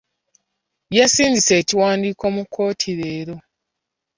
Yasindise 0.97 1.51
ekiwandiiko 1.61 2.25
mu 2.35 2.43
kkooti 2.45 2.89
leero. 2.99 3.35